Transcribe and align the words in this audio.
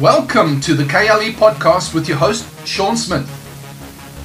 Welcome 0.00 0.60
to 0.60 0.74
the 0.74 0.84
KLE 0.84 1.32
podcast 1.32 1.92
with 1.92 2.06
your 2.06 2.18
host, 2.18 2.46
Sean 2.64 2.96
Smith. 2.96 3.28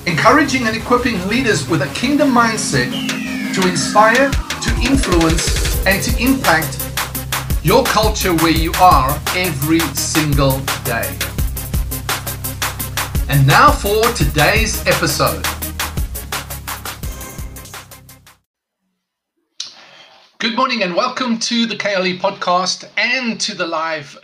Encouraging 0.06 0.68
and 0.68 0.78
equipping 0.78 1.28
leaders 1.28 1.68
with 1.68 1.82
a 1.82 1.88
kingdom 1.96 2.30
mindset 2.30 2.92
to 3.56 3.68
inspire, 3.68 4.30
to 4.30 4.70
influence, 4.84 5.84
and 5.88 6.00
to 6.04 6.16
impact 6.24 6.78
your 7.64 7.84
culture 7.86 8.36
where 8.36 8.52
you 8.52 8.72
are 8.80 9.20
every 9.36 9.80
single 9.96 10.60
day. 10.84 11.12
And 13.28 13.48
now 13.48 13.72
for 13.72 14.04
today's 14.14 14.86
episode. 14.86 15.44
Good 20.38 20.56
morning 20.56 20.84
and 20.84 20.96
welcome 20.96 21.40
to 21.40 21.66
the 21.66 21.76
KLE 21.76 22.20
podcast 22.20 22.88
and 22.96 23.42
to 23.42 23.56
the 23.56 23.66
live 23.66 24.20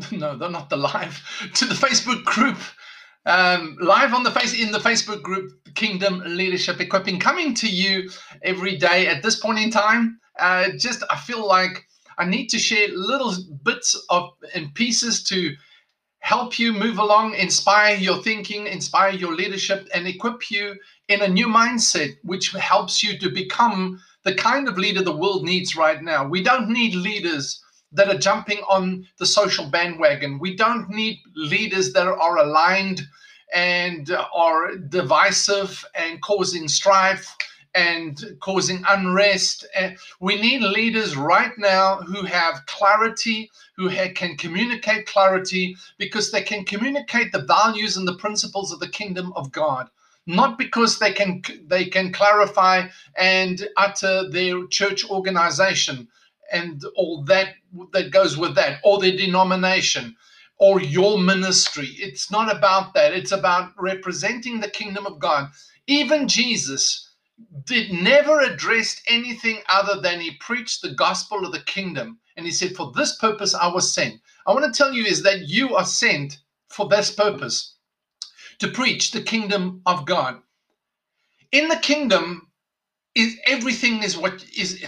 no, 0.12 0.36
they're 0.36 0.50
not 0.50 0.70
the 0.70 0.76
live 0.76 1.22
to 1.54 1.64
the 1.64 1.74
Facebook 1.74 2.24
group. 2.24 2.58
Um, 3.26 3.76
live 3.80 4.14
on 4.14 4.22
the 4.22 4.30
face 4.30 4.58
in 4.58 4.72
the 4.72 4.78
Facebook 4.78 5.22
group, 5.22 5.52
Kingdom 5.74 6.22
Leadership 6.24 6.80
Equipping, 6.80 7.20
coming 7.20 7.52
to 7.54 7.68
you 7.68 8.10
every 8.42 8.76
day 8.76 9.08
at 9.08 9.22
this 9.22 9.38
point 9.38 9.58
in 9.58 9.70
time. 9.70 10.18
Uh, 10.38 10.70
just 10.78 11.04
I 11.10 11.16
feel 11.16 11.46
like 11.46 11.84
I 12.16 12.24
need 12.24 12.48
to 12.48 12.58
share 12.58 12.88
little 12.88 13.34
bits 13.62 13.94
of 14.08 14.30
and 14.54 14.74
pieces 14.74 15.22
to 15.24 15.54
help 16.20 16.58
you 16.58 16.72
move 16.72 16.98
along, 16.98 17.34
inspire 17.34 17.96
your 17.96 18.22
thinking, 18.22 18.66
inspire 18.66 19.12
your 19.12 19.34
leadership, 19.34 19.88
and 19.94 20.06
equip 20.06 20.50
you 20.50 20.76
in 21.08 21.22
a 21.22 21.28
new 21.28 21.46
mindset, 21.46 22.16
which 22.22 22.52
helps 22.52 23.02
you 23.02 23.18
to 23.18 23.30
become 23.30 24.00
the 24.24 24.34
kind 24.34 24.68
of 24.68 24.78
leader 24.78 25.02
the 25.02 25.16
world 25.16 25.44
needs 25.44 25.76
right 25.76 26.02
now. 26.02 26.26
We 26.26 26.42
don't 26.42 26.70
need 26.70 26.94
leaders 26.94 27.62
that 27.92 28.08
are 28.08 28.18
jumping 28.18 28.58
on 28.68 29.06
the 29.18 29.26
social 29.26 29.66
bandwagon. 29.66 30.38
We 30.38 30.56
don't 30.56 30.88
need 30.90 31.20
leaders 31.34 31.92
that 31.92 32.06
are 32.06 32.36
aligned 32.38 33.02
and 33.52 34.10
are 34.34 34.76
divisive 34.76 35.84
and 35.94 36.22
causing 36.22 36.68
strife 36.68 37.36
and 37.74 38.36
causing 38.40 38.82
unrest. 38.88 39.66
Eh, 39.74 39.94
we 40.20 40.40
need 40.40 40.62
leaders 40.62 41.16
right 41.16 41.56
now 41.58 41.96
who 41.98 42.24
have 42.24 42.66
clarity, 42.66 43.50
who 43.76 43.88
can 44.10 44.36
communicate 44.36 45.06
clarity 45.06 45.76
because 45.98 46.30
they 46.30 46.42
can 46.42 46.64
communicate 46.64 47.32
the 47.32 47.42
values 47.42 47.96
and 47.96 48.06
the 48.06 48.16
principles 48.16 48.72
of 48.72 48.80
the 48.80 48.88
kingdom 48.88 49.32
of 49.34 49.52
God. 49.52 49.88
Not 50.26 50.58
because 50.58 50.98
they 50.98 51.12
can 51.12 51.42
they 51.66 51.86
can 51.86 52.12
clarify 52.12 52.88
and 53.16 53.66
utter 53.76 54.28
their 54.30 54.66
church 54.66 55.08
organization, 55.08 56.08
and 56.52 56.82
all 56.96 57.24
that 57.24 57.54
that 57.92 58.10
goes 58.12 58.38
with 58.38 58.54
that, 58.56 58.80
or 58.84 59.00
their 59.00 59.16
denomination, 59.16 60.16
or 60.58 60.80
your 60.80 61.18
ministry. 61.18 61.88
It's 61.98 62.30
not 62.30 62.54
about 62.54 62.94
that. 62.94 63.14
It's 63.14 63.32
about 63.32 63.72
representing 63.78 64.60
the 64.60 64.70
kingdom 64.70 65.06
of 65.06 65.20
God. 65.20 65.50
Even 65.88 66.28
Jesus 66.28 67.10
did 67.66 67.92
never 67.92 68.40
address 68.40 69.02
anything 69.08 69.60
other 69.70 70.00
than 70.00 70.20
he 70.20 70.32
preached 70.40 70.82
the 70.82 70.94
gospel 70.94 71.46
of 71.46 71.52
the 71.52 71.60
kingdom. 71.62 72.18
And 72.36 72.46
he 72.46 72.52
said, 72.52 72.76
For 72.76 72.92
this 72.96 73.16
purpose 73.18 73.54
I 73.54 73.68
was 73.68 73.94
sent. 73.94 74.20
I 74.46 74.52
want 74.52 74.72
to 74.72 74.76
tell 74.78 74.92
you 74.94 75.04
is 75.04 75.22
that 75.24 75.48
you 75.48 75.76
are 75.76 75.84
sent 75.86 76.38
for 76.70 76.88
this 76.88 77.12
purpose 77.12 77.76
to 78.60 78.68
preach 78.68 79.12
the 79.12 79.22
kingdom 79.22 79.82
of 79.86 80.06
God. 80.06 80.40
In 81.52 81.68
the 81.68 81.76
kingdom, 81.76 82.42
is 83.14 83.38
everything 83.46 84.02
is 84.02 84.16
what 84.16 84.44
is 84.56 84.84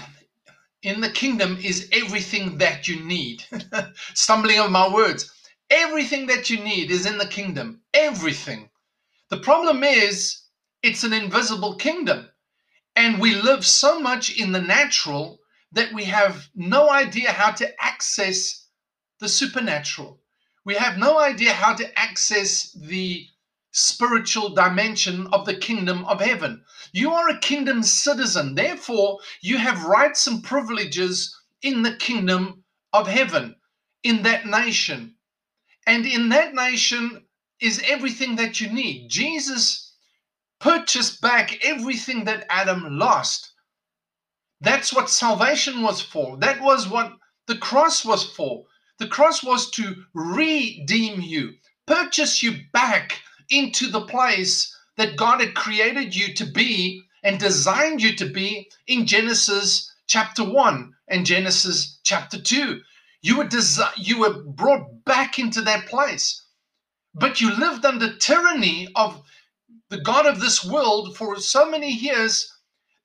in 0.83 1.01
the 1.01 1.11
kingdom 1.11 1.59
is 1.63 1.89
everything 1.93 2.59
that 2.59 2.89
you 2.89 3.05
need. 3.05 3.45
Stumbling 4.15 4.59
over 4.59 4.71
my 4.71 4.93
words. 4.93 5.33
Everything 5.71 6.27
that 6.27 6.51
you 6.51 6.63
need 6.63 6.91
is 6.91 7.07
in 7.07 7.19
the 7.19 7.27
kingdom. 7.27 7.81
Everything. 7.95 8.69
The 9.31 9.39
problem 9.39 9.85
is, 9.85 10.43
it's 10.83 11.05
an 11.05 11.13
invisible 11.13 11.77
kingdom. 11.77 12.29
And 12.97 13.21
we 13.21 13.35
live 13.35 13.65
so 13.65 14.01
much 14.01 14.37
in 14.37 14.53
the 14.53 14.61
natural 14.61 15.41
that 15.73 15.93
we 15.95 16.05
have 16.05 16.49
no 16.55 16.91
idea 16.91 17.33
how 17.33 17.53
to 17.53 17.83
access 17.83 18.67
the 19.21 19.29
supernatural. 19.29 20.21
We 20.65 20.75
have 20.75 20.99
no 20.99 21.19
idea 21.19 21.55
how 21.55 21.75
to 21.75 21.99
access 21.99 22.73
the 22.73 23.27
spiritual 23.73 24.51
dimension 24.51 25.27
of 25.33 25.47
the 25.47 25.57
kingdom 25.57 26.05
of 26.05 26.21
heaven. 26.21 26.63
You 26.93 27.13
are 27.13 27.31
a 27.31 27.39
kingdom 27.39 27.83
citizen, 27.83 28.55
therefore, 28.55 29.19
you 29.41 29.59
have 29.59 29.85
rights 29.85 30.27
and 30.27 30.45
privileges 30.45 31.37
in 31.63 31.83
the 31.83 31.97
kingdom 31.97 32.65
of 32.93 33.09
heaven, 33.09 33.57
in 34.03 34.23
that 34.23 34.47
nation. 34.47 35.17
And 35.87 36.07
in 36.07 36.29
that 36.29 36.55
nation 36.55 37.25
is 37.61 37.83
everything 37.87 38.37
that 38.37 38.61
you 38.61 38.71
need. 38.71 39.09
Jesus 39.09 39.95
purchased 40.61 41.21
back 41.21 41.65
everything 41.65 42.25
that 42.25 42.47
Adam 42.51 42.99
lost. 42.99 43.53
That's 44.61 44.93
what 44.93 45.11
salvation 45.11 45.83
was 45.83 46.01
for. 46.01 46.37
That 46.37 46.61
was 46.61 46.89
what 46.89 47.13
the 47.47 47.57
cross 47.57 48.05
was 48.05 48.23
for. 48.23 48.65
The 48.99 49.09
cross 49.09 49.43
was 49.43 49.71
to 49.73 50.05
redeem 50.15 51.21
you, 51.21 51.55
purchase 51.87 52.43
you 52.43 52.59
back 52.73 53.23
into 53.53 53.89
the 53.89 54.07
place 54.07 54.77
that 54.99 55.17
God 55.17 55.41
had 55.41 55.55
created 55.55 56.17
you 56.17 56.35
to 56.35 56.47
be 56.47 57.03
and 57.25 57.41
designed 57.41 58.03
you 58.03 58.17
to 58.17 58.27
be 58.27 58.71
in 58.89 59.07
Genesis 59.07 59.93
chapter 60.09 60.45
1 60.45 60.93
and 61.09 61.27
Genesis 61.27 62.01
chapter 62.05 62.41
2. 62.41 62.81
You 63.23 63.39
were 63.39 63.47
desi- 63.47 63.93
you 63.99 64.21
were 64.21 64.43
brought 64.45 65.05
back 65.07 65.39
into 65.39 65.63
that 65.63 65.87
place. 65.87 66.43
But 67.15 67.41
you 67.41 67.55
lived 67.55 67.85
under 67.87 68.17
tyranny 68.17 68.89
of 68.97 69.23
the 69.91 70.01
God 70.01 70.27
of 70.27 70.41
this 70.41 70.65
world 70.65 71.17
for 71.17 71.39
so 71.39 71.71
many 71.71 71.91
years 71.93 72.53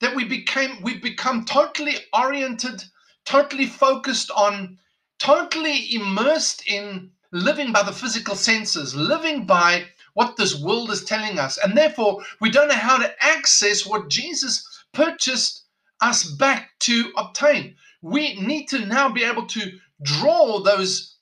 that 0.01 0.15
we 0.15 0.25
became 0.25 0.81
we've 0.81 1.01
become 1.03 1.45
totally 1.45 1.95
oriented, 2.13 2.83
totally 3.25 3.67
focused 3.67 4.31
on, 4.31 4.79
totally 5.19 5.93
immersed 5.95 6.67
in 6.67 7.11
living 7.31 7.73
by 7.73 7.83
the 7.83 7.93
physical 7.93 8.35
senses, 8.35 8.95
living 8.95 9.45
by 9.45 9.87
what 10.17 10.35
this 10.35 10.59
world 10.59 10.89
is 10.89 11.05
telling 11.05 11.37
us. 11.37 11.59
And 11.59 11.77
therefore, 11.77 12.23
we 12.41 12.49
don't 12.49 12.69
know 12.69 12.73
how 12.73 12.97
to 12.97 13.13
access 13.23 13.85
what 13.85 14.09
Jesus 14.09 14.65
purchased 14.91 15.65
us 16.01 16.23
back 16.23 16.71
to 16.79 17.13
obtain. 17.15 17.75
We 18.01 18.33
need 18.41 18.65
to 18.69 18.83
now 18.83 19.09
be 19.09 19.23
able 19.23 19.45
to 19.45 19.77
draw 20.01 20.59
those 20.59 21.17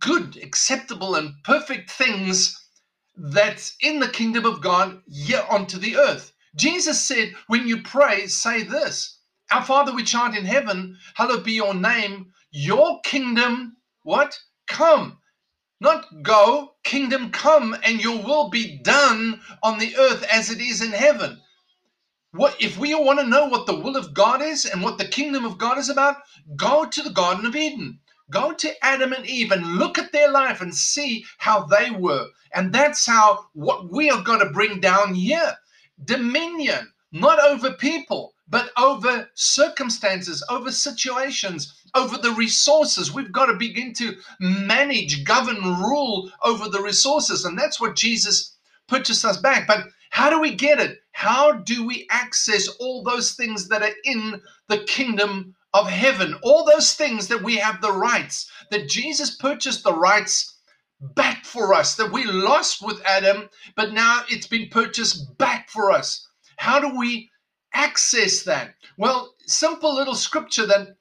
good, 0.00 0.38
acceptable, 0.42 1.14
and 1.14 1.34
perfect 1.44 1.88
things 1.88 2.58
that's 3.16 3.76
in 3.80 4.00
the 4.00 4.08
kingdom 4.08 4.44
of 4.44 4.60
God 4.60 5.00
yet 5.06 5.46
onto 5.48 5.78
the 5.78 5.96
earth. 5.96 6.32
Jesus 6.56 7.00
said, 7.00 7.34
when 7.46 7.68
you 7.68 7.80
pray, 7.80 8.26
say 8.26 8.64
this 8.64 9.20
Our 9.52 9.62
Father 9.62 9.94
which 9.94 10.16
art 10.16 10.36
in 10.36 10.46
heaven, 10.46 10.98
hallowed 11.14 11.44
be 11.44 11.52
your 11.52 11.74
name, 11.74 12.32
your 12.50 13.00
kingdom, 13.02 13.76
what? 14.02 14.36
Come. 14.66 15.19
Not 15.80 16.22
go, 16.22 16.74
kingdom 16.84 17.30
come, 17.30 17.74
and 17.82 18.02
your 18.02 18.22
will 18.22 18.50
be 18.50 18.78
done 18.78 19.40
on 19.62 19.78
the 19.78 19.96
earth 19.96 20.22
as 20.24 20.50
it 20.50 20.60
is 20.60 20.82
in 20.82 20.92
heaven. 20.92 21.40
What 22.32 22.62
if 22.62 22.78
we 22.78 22.94
want 22.94 23.18
to 23.18 23.26
know 23.26 23.46
what 23.46 23.66
the 23.66 23.80
will 23.80 23.96
of 23.96 24.14
God 24.14 24.42
is 24.42 24.64
and 24.64 24.82
what 24.82 24.98
the 24.98 25.08
kingdom 25.08 25.44
of 25.44 25.58
God 25.58 25.78
is 25.78 25.88
about? 25.88 26.18
Go 26.54 26.84
to 26.84 27.02
the 27.02 27.10
Garden 27.10 27.46
of 27.46 27.56
Eden. 27.56 27.98
Go 28.30 28.52
to 28.52 28.84
Adam 28.84 29.12
and 29.12 29.26
Eve 29.26 29.50
and 29.50 29.78
look 29.78 29.98
at 29.98 30.12
their 30.12 30.30
life 30.30 30.60
and 30.60 30.72
see 30.72 31.24
how 31.38 31.64
they 31.64 31.90
were. 31.90 32.28
And 32.54 32.72
that's 32.72 33.06
how 33.06 33.46
what 33.54 33.90
we 33.90 34.10
are 34.10 34.22
going 34.22 34.38
to 34.40 34.50
bring 34.52 34.80
down 34.80 35.14
here. 35.14 35.56
Dominion, 36.04 36.92
not 37.10 37.40
over 37.40 37.72
people, 37.72 38.34
but 38.50 38.70
over 38.76 39.30
circumstances, 39.34 40.44
over 40.50 40.72
situations, 40.72 41.72
over 41.94 42.18
the 42.18 42.32
resources. 42.32 43.12
We've 43.12 43.32
got 43.32 43.46
to 43.46 43.54
begin 43.54 43.94
to 43.94 44.16
manage, 44.40 45.24
govern, 45.24 45.62
rule 45.62 46.30
over 46.44 46.68
the 46.68 46.82
resources. 46.82 47.44
And 47.44 47.58
that's 47.58 47.80
what 47.80 47.96
Jesus 47.96 48.56
purchased 48.88 49.24
us 49.24 49.36
back. 49.36 49.66
But 49.66 49.86
how 50.10 50.28
do 50.30 50.40
we 50.40 50.54
get 50.54 50.80
it? 50.80 50.98
How 51.12 51.52
do 51.52 51.86
we 51.86 52.06
access 52.10 52.66
all 52.80 53.04
those 53.04 53.32
things 53.32 53.68
that 53.68 53.82
are 53.82 53.94
in 54.04 54.42
the 54.68 54.78
kingdom 54.78 55.54
of 55.72 55.88
heaven? 55.88 56.34
All 56.42 56.64
those 56.64 56.94
things 56.94 57.28
that 57.28 57.42
we 57.42 57.56
have 57.56 57.80
the 57.80 57.92
rights, 57.92 58.50
that 58.70 58.88
Jesus 58.88 59.36
purchased 59.36 59.84
the 59.84 59.94
rights 59.94 60.56
back 61.00 61.44
for 61.44 61.72
us, 61.72 61.94
that 61.94 62.12
we 62.12 62.24
lost 62.24 62.82
with 62.82 63.00
Adam, 63.06 63.48
but 63.76 63.92
now 63.92 64.24
it's 64.28 64.46
been 64.46 64.68
purchased 64.68 65.38
back 65.38 65.70
for 65.70 65.92
us. 65.92 66.26
How 66.56 66.80
do 66.80 66.98
we 66.98 67.30
access 67.72 68.42
that? 68.44 68.74
Well, 68.96 69.34
simple 69.46 69.94
little 69.94 70.14
scripture 70.14 70.66
that 70.66 70.96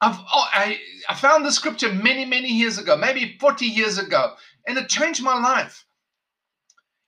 I've, 0.00 0.18
oh, 0.18 0.48
I, 0.52 0.78
I 1.08 1.14
found 1.14 1.44
the 1.44 1.52
scripture 1.52 1.92
many, 1.92 2.24
many 2.24 2.48
years 2.48 2.78
ago, 2.78 2.96
maybe 2.96 3.36
40 3.40 3.66
years 3.66 3.98
ago, 3.98 4.34
and 4.66 4.78
it 4.78 4.88
changed 4.88 5.22
my 5.22 5.34
life. 5.34 5.84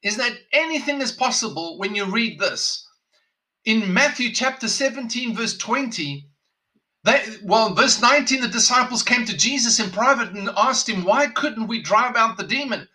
Is 0.02 0.16
that 0.16 0.32
anything 0.52 1.00
is 1.00 1.12
possible 1.12 1.78
when 1.78 1.94
you 1.94 2.06
read 2.06 2.40
this? 2.40 2.86
In 3.64 3.92
Matthew 3.92 4.32
chapter 4.32 4.66
17, 4.66 5.36
verse 5.36 5.56
20, 5.58 6.26
They, 7.04 7.24
well, 7.42 7.74
verse 7.74 8.00
19, 8.00 8.40
the 8.40 8.48
disciples 8.48 9.02
came 9.02 9.26
to 9.26 9.36
Jesus 9.36 9.78
in 9.78 9.90
private 9.90 10.30
and 10.30 10.48
asked 10.56 10.88
him, 10.88 11.04
Why 11.04 11.28
couldn't 11.28 11.66
we 11.68 11.82
drive 11.82 12.16
out 12.16 12.38
the 12.38 12.46
demon? 12.46 12.88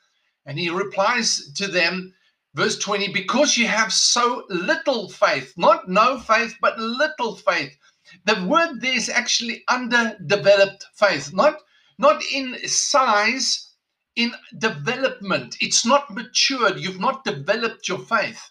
And 0.46 0.60
he 0.60 0.70
replies 0.70 1.54
to 1.54 1.68
them, 1.68 2.14
verse 2.56 2.80
20, 2.80 3.12
Because 3.12 3.58
you 3.58 3.68
have 3.68 3.94
so 3.94 4.46
little 4.50 5.10
faith, 5.10 5.54
not 5.58 5.88
no 5.90 6.20
faith, 6.20 6.56
but 6.62 6.80
little 6.80 7.36
faith. 7.36 7.78
The 8.26 8.44
word 8.46 8.82
there 8.82 8.96
is 8.96 9.10
actually 9.10 9.64
underdeveloped 9.68 10.86
faith, 10.96 11.34
not, 11.34 11.58
not 12.00 12.24
in 12.34 12.58
size, 12.68 13.74
in 14.16 14.34
development. 14.58 15.58
It's 15.60 15.86
not 15.86 16.14
matured. 16.14 16.80
You've 16.80 17.00
not 17.00 17.26
developed 17.26 17.88
your 17.88 18.00
faith. 18.00 18.42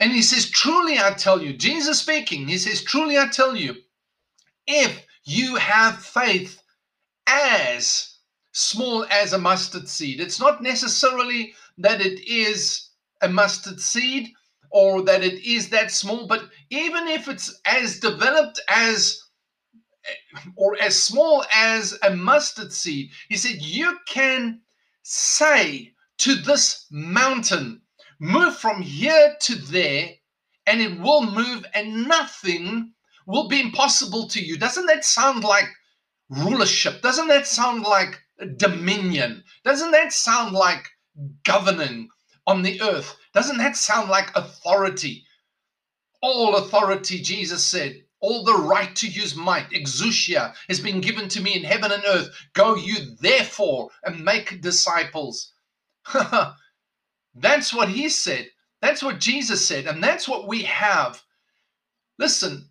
And 0.00 0.12
he 0.12 0.22
says, 0.22 0.50
Truly 0.50 0.98
I 0.98 1.12
tell 1.12 1.40
you, 1.40 1.52
Jesus 1.52 2.00
speaking, 2.00 2.48
he 2.48 2.58
says, 2.58 2.82
Truly 2.82 3.16
I 3.18 3.28
tell 3.28 3.54
you, 3.56 3.76
if 4.66 5.06
you 5.24 5.56
have 5.56 6.04
faith 6.04 6.60
as 7.26 8.18
small 8.52 9.04
as 9.10 9.32
a 9.32 9.38
mustard 9.38 9.88
seed, 9.88 10.20
it's 10.20 10.40
not 10.40 10.62
necessarily 10.62 11.54
that 11.78 12.00
it 12.00 12.20
is 12.28 12.90
a 13.22 13.28
mustard 13.28 13.80
seed 13.80 14.28
or 14.70 15.02
that 15.02 15.22
it 15.22 15.44
is 15.44 15.68
that 15.70 15.90
small, 15.90 16.26
but 16.26 16.48
even 16.70 17.06
if 17.08 17.28
it's 17.28 17.60
as 17.64 18.00
developed 18.00 18.60
as 18.68 19.20
or 20.56 20.76
as 20.82 21.00
small 21.00 21.44
as 21.54 21.98
a 22.02 22.14
mustard 22.14 22.72
seed, 22.72 23.10
he 23.28 23.36
said, 23.36 23.56
you 23.62 23.96
can 24.06 24.60
say 25.02 25.92
to 26.18 26.34
this 26.34 26.86
mountain, 26.90 27.80
move 28.20 28.56
from 28.56 28.82
here 28.82 29.36
to 29.40 29.54
there, 29.54 30.10
and 30.66 30.80
it 30.80 30.98
will 31.00 31.30
move, 31.30 31.64
and 31.74 32.08
nothing 32.08 32.92
will 33.26 33.48
be 33.48 33.60
impossible 33.60 34.28
to 34.28 34.44
you. 34.44 34.58
Doesn't 34.58 34.86
that 34.86 35.04
sound 35.04 35.44
like 35.44 35.68
rulership? 36.28 37.00
Doesn't 37.02 37.28
that 37.28 37.46
sound 37.46 37.82
like 37.82 38.20
dominion? 38.56 39.44
Doesn't 39.64 39.92
that 39.92 40.12
sound 40.12 40.52
like 40.52 40.88
governing 41.44 42.08
on 42.46 42.62
the 42.62 42.80
earth? 42.82 43.16
Doesn't 43.32 43.58
that 43.58 43.76
sound 43.76 44.10
like 44.10 44.36
authority? 44.36 45.24
All 46.22 46.56
authority, 46.56 47.20
Jesus 47.20 47.66
said, 47.66 48.04
all 48.24 48.42
the 48.42 48.54
right 48.54 48.96
to 48.96 49.06
use 49.06 49.36
might, 49.36 49.68
exousia, 49.70 50.54
has 50.68 50.80
been 50.80 51.02
given 51.02 51.28
to 51.28 51.42
me 51.42 51.56
in 51.56 51.62
heaven 51.62 51.92
and 51.92 52.02
earth. 52.06 52.30
Go 52.54 52.74
you 52.74 53.16
therefore 53.20 53.90
and 54.02 54.24
make 54.24 54.62
disciples. 54.62 55.52
that's 57.34 57.74
what 57.74 57.90
he 57.90 58.08
said. 58.08 58.48
That's 58.80 59.02
what 59.02 59.20
Jesus 59.20 59.66
said. 59.68 59.86
And 59.86 60.02
that's 60.02 60.26
what 60.26 60.48
we 60.48 60.62
have. 60.62 61.22
Listen, 62.18 62.70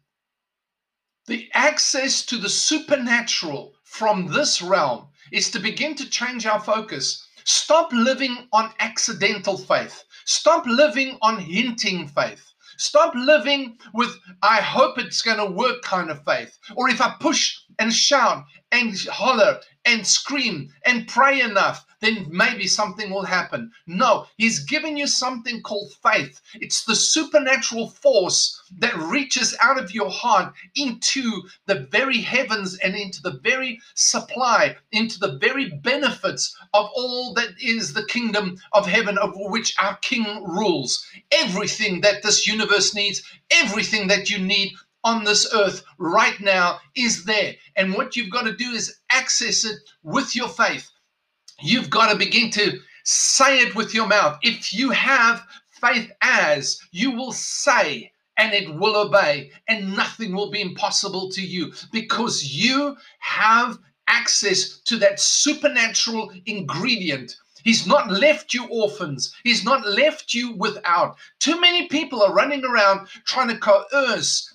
the 1.27 1.49
access 1.53 2.25
to 2.25 2.37
the 2.37 2.49
supernatural 2.49 3.75
from 3.83 4.27
this 4.33 4.59
realm 4.61 5.07
is 5.31 5.51
to 5.51 5.59
begin 5.59 5.93
to 5.95 6.09
change 6.09 6.47
our 6.47 6.59
focus. 6.59 7.27
Stop 7.45 7.91
living 7.91 8.47
on 8.51 8.71
accidental 8.79 9.57
faith. 9.57 10.03
Stop 10.25 10.65
living 10.65 11.17
on 11.21 11.39
hinting 11.39 12.07
faith. 12.07 12.53
Stop 12.77 13.13
living 13.15 13.77
with, 13.93 14.17
I 14.41 14.57
hope 14.57 14.97
it's 14.97 15.21
going 15.21 15.37
to 15.37 15.45
work 15.45 15.81
kind 15.83 16.09
of 16.09 16.23
faith. 16.23 16.57
Or 16.75 16.89
if 16.89 17.01
I 17.01 17.15
push 17.19 17.55
and 17.79 17.93
shout 17.93 18.45
and 18.73 18.97
holler 19.05 19.59
and 19.85 20.05
scream 20.07 20.73
and 20.83 21.07
pray 21.07 21.41
enough, 21.41 21.85
then 21.99 22.25
maybe 22.29 22.65
something 22.65 23.11
will 23.11 23.23
happen. 23.23 23.71
No, 23.85 24.25
He's 24.37 24.65
given 24.65 24.97
you 24.97 25.05
something 25.05 25.61
called 25.61 25.93
faith. 26.01 26.41
It's 26.55 26.83
the 26.83 26.95
supernatural 26.95 27.89
force 27.89 28.59
that 28.79 28.97
reaches 28.97 29.55
out 29.61 29.77
of 29.77 29.93
your 29.93 30.09
heart 30.09 30.53
into 30.75 31.43
the 31.67 31.87
very 31.91 32.19
heavens 32.19 32.75
and 32.79 32.95
into 32.95 33.21
the 33.21 33.39
very 33.43 33.79
supply, 33.93 34.75
into 34.91 35.19
the 35.19 35.37
very 35.37 35.69
benefits 35.83 36.57
of 36.73 36.89
all 36.95 37.33
that 37.35 37.49
is 37.61 37.93
the 37.93 38.05
kingdom 38.07 38.57
of 38.71 38.87
heaven 38.87 39.19
over 39.19 39.49
which 39.49 39.75
our 39.79 39.97
King 39.97 40.43
rules. 40.45 41.05
Everything 41.31 42.01
that 42.01 42.23
this 42.23 42.47
universe 42.47 42.95
needs, 42.95 43.21
everything 43.51 44.07
that 44.07 44.31
you 44.31 44.39
need 44.39 44.73
on 45.03 45.23
this 45.23 45.53
earth 45.53 45.83
right 45.97 46.39
now 46.39 46.79
is 46.95 47.25
there. 47.25 47.55
And 47.75 47.93
what 47.93 48.15
you've 48.15 48.31
got 48.31 48.43
to 48.43 48.55
do 48.55 48.71
is 48.71 48.99
access 49.09 49.65
it 49.65 49.77
with 50.03 50.35
your 50.35 50.49
faith. 50.49 50.89
You've 51.61 51.89
got 51.89 52.11
to 52.11 52.17
begin 52.17 52.49
to 52.51 52.79
say 53.03 53.59
it 53.59 53.75
with 53.75 53.93
your 53.93 54.07
mouth. 54.07 54.39
If 54.41 54.73
you 54.73 54.91
have 54.91 55.45
faith 55.81 56.11
as, 56.21 56.79
you 56.91 57.11
will 57.11 57.31
say, 57.31 58.11
and 58.37 58.53
it 58.53 58.73
will 58.75 58.95
obey, 58.95 59.51
and 59.67 59.95
nothing 59.95 60.33
will 60.33 60.49
be 60.49 60.61
impossible 60.61 61.29
to 61.31 61.41
you 61.41 61.73
because 61.91 62.43
you 62.43 62.95
have 63.19 63.77
access 64.07 64.79
to 64.79 64.97
that 64.97 65.19
supernatural 65.19 66.31
ingredient. 66.45 67.35
He's 67.63 67.87
not 67.87 68.11
left 68.11 68.53
you 68.53 68.65
orphans. 68.67 69.33
He's 69.43 69.63
not 69.63 69.87
left 69.87 70.33
you 70.33 70.53
without. 70.57 71.17
Too 71.39 71.59
many 71.61 71.87
people 71.87 72.21
are 72.21 72.33
running 72.33 72.65
around 72.65 73.07
trying 73.25 73.47
to 73.49 73.57
coerce 73.57 74.52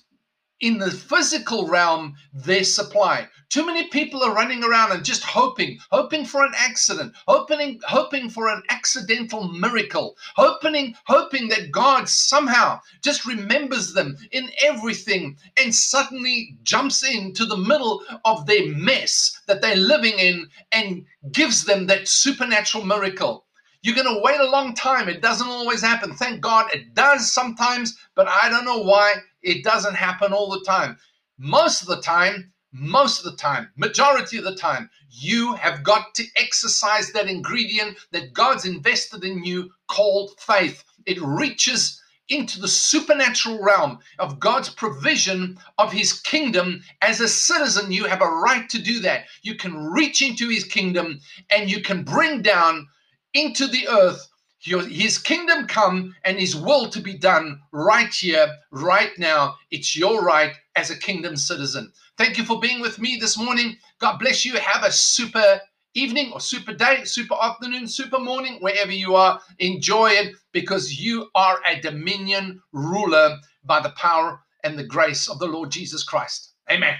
in 0.61 0.77
the 0.77 0.91
physical 0.91 1.67
realm 1.67 2.15
their 2.33 2.63
supply. 2.63 3.27
Too 3.49 3.65
many 3.65 3.87
people 3.87 4.23
are 4.23 4.33
running 4.33 4.63
around 4.63 4.91
and 4.91 5.03
just 5.03 5.23
hoping, 5.23 5.79
hoping 5.89 6.23
for 6.25 6.45
an 6.45 6.53
accident, 6.55 7.13
hoping, 7.27 7.79
hoping 7.87 8.29
for 8.29 8.47
an 8.47 8.61
accidental 8.69 9.51
miracle, 9.51 10.15
hoping, 10.35 10.95
hoping 11.05 11.47
that 11.47 11.71
God 11.71 12.07
somehow 12.07 12.79
just 13.01 13.25
remembers 13.25 13.93
them 13.93 14.17
in 14.31 14.51
everything 14.61 15.37
and 15.57 15.73
suddenly 15.73 16.57
jumps 16.61 17.03
into 17.03 17.45
the 17.45 17.57
middle 17.57 18.03
of 18.23 18.45
their 18.45 18.67
mess 18.67 19.41
that 19.47 19.61
they're 19.61 19.75
living 19.75 20.19
in 20.19 20.47
and 20.71 21.05
gives 21.31 21.63
them 21.63 21.87
that 21.87 22.07
supernatural 22.07 22.85
miracle. 22.85 23.45
You're 23.81 23.95
going 23.95 24.13
to 24.13 24.21
wait 24.21 24.39
a 24.41 24.49
long 24.49 24.73
time. 24.73 25.07
It 25.07 25.21
doesn't 25.21 25.47
always 25.47 25.81
happen. 25.81 26.13
Thank 26.13 26.41
God 26.41 26.73
it 26.73 26.93
does 26.95 27.31
sometimes, 27.31 27.97
but 28.15 28.27
I 28.27 28.49
don't 28.49 28.65
know 28.65 28.81
why 28.81 29.15
it 29.41 29.63
doesn't 29.63 29.95
happen 29.95 30.33
all 30.33 30.49
the 30.49 30.65
time. 30.65 30.97
Most 31.37 31.81
of 31.81 31.87
the 31.87 32.01
time, 32.01 32.51
most 32.73 33.25
of 33.25 33.31
the 33.31 33.37
time, 33.37 33.71
majority 33.77 34.37
of 34.37 34.43
the 34.43 34.55
time, 34.55 34.89
you 35.09 35.53
have 35.55 35.83
got 35.83 36.13
to 36.15 36.25
exercise 36.35 37.11
that 37.13 37.29
ingredient 37.29 37.97
that 38.11 38.33
God's 38.33 38.65
invested 38.65 39.23
in 39.23 39.43
you 39.43 39.71
called 39.87 40.31
faith. 40.39 40.83
It 41.05 41.21
reaches 41.21 42.01
into 42.27 42.61
the 42.61 42.67
supernatural 42.67 43.63
realm 43.63 43.99
of 44.19 44.39
God's 44.39 44.69
provision 44.69 45.57
of 45.77 45.91
his 45.91 46.19
kingdom. 46.21 46.83
As 47.01 47.21
a 47.21 47.27
citizen, 47.27 47.91
you 47.91 48.05
have 48.05 48.21
a 48.21 48.27
right 48.27 48.69
to 48.69 48.81
do 48.81 48.99
that. 48.99 49.25
You 49.41 49.55
can 49.55 49.75
reach 49.77 50.21
into 50.21 50.49
his 50.49 50.65
kingdom 50.65 51.21
and 51.49 51.71
you 51.71 51.81
can 51.81 52.03
bring 52.03 52.41
down 52.41 52.87
into 53.33 53.67
the 53.67 53.87
earth 53.87 54.29
his 54.61 55.17
kingdom 55.17 55.67
come 55.67 56.15
and 56.25 56.37
his 56.37 56.55
will 56.55 56.89
to 56.89 56.99
be 56.99 57.17
done 57.17 57.61
right 57.71 58.13
here, 58.13 58.47
right 58.71 59.11
now. 59.17 59.55
It's 59.71 59.95
your 59.95 60.21
right 60.21 60.53
as 60.75 60.89
a 60.89 60.97
kingdom 60.97 61.37
citizen. 61.37 61.91
Thank 62.17 62.37
you 62.37 62.43
for 62.43 62.59
being 62.59 62.81
with 62.81 62.99
me 62.99 63.17
this 63.19 63.37
morning. 63.37 63.77
God 63.99 64.17
bless 64.17 64.45
you. 64.45 64.57
Have 64.57 64.83
a 64.83 64.91
super 64.91 65.61
evening 65.93 66.31
or 66.33 66.39
super 66.39 66.73
day, 66.73 67.03
super 67.05 67.35
afternoon, 67.41 67.87
super 67.87 68.19
morning, 68.19 68.57
wherever 68.59 68.91
you 68.91 69.15
are. 69.15 69.39
Enjoy 69.59 70.09
it 70.11 70.35
because 70.51 70.99
you 70.99 71.29
are 71.35 71.59
a 71.67 71.79
dominion 71.79 72.61
ruler 72.73 73.37
by 73.63 73.79
the 73.81 73.91
power 73.91 74.41
and 74.63 74.77
the 74.77 74.83
grace 74.83 75.29
of 75.29 75.39
the 75.39 75.47
Lord 75.47 75.71
Jesus 75.71 76.03
Christ. 76.03 76.53
Amen. 76.69 76.95